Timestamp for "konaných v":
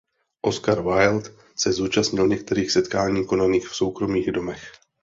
3.25-3.75